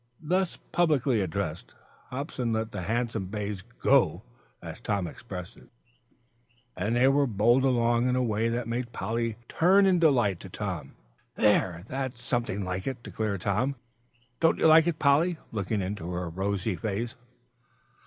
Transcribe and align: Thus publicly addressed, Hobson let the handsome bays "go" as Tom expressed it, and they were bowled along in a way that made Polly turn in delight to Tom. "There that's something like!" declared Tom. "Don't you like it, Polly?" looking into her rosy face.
Thus 0.23 0.57
publicly 0.71 1.21
addressed, 1.21 1.75
Hobson 2.09 2.53
let 2.53 2.71
the 2.71 2.81
handsome 2.81 3.27
bays 3.27 3.61
"go" 3.61 4.23
as 4.59 4.79
Tom 4.79 5.05
expressed 5.05 5.55
it, 5.57 5.69
and 6.75 6.95
they 6.95 7.07
were 7.07 7.27
bowled 7.27 7.63
along 7.63 8.09
in 8.09 8.15
a 8.15 8.23
way 8.23 8.49
that 8.49 8.67
made 8.67 8.93
Polly 8.93 9.35
turn 9.47 9.85
in 9.85 9.99
delight 9.99 10.39
to 10.39 10.49
Tom. 10.49 10.95
"There 11.35 11.83
that's 11.87 12.25
something 12.25 12.65
like!" 12.65 12.85
declared 13.03 13.41
Tom. 13.41 13.75
"Don't 14.39 14.57
you 14.57 14.65
like 14.65 14.87
it, 14.87 14.97
Polly?" 14.97 15.37
looking 15.51 15.81
into 15.83 16.09
her 16.13 16.29
rosy 16.29 16.75
face. 16.75 17.13